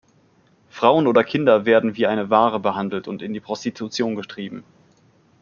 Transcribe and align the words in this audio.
Frauen 0.71 1.05
oder 1.05 1.23
Kinder 1.23 1.65
werden 1.67 1.95
wie 1.95 2.07
eine 2.07 2.31
Ware 2.31 2.59
behandelt 2.59 3.07
und 3.07 3.21
in 3.21 3.33
die 3.35 3.39
Prostitution 3.39 4.15
getrieben. 4.15 4.63